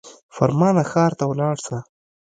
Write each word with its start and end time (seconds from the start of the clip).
فرمانه 0.35 0.83
ښار 0.91 1.11
ته 1.19 1.23
ولاړ 1.27 1.55
سه. 1.65 1.77